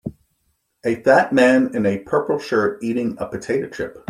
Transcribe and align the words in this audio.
A 0.83 0.95
fat 1.03 1.31
man 1.31 1.75
in 1.75 1.85
a 1.85 1.99
purple 1.99 2.39
shirt 2.39 2.81
eating 2.83 3.15
a 3.19 3.27
potato 3.27 3.69
chip. 3.69 3.97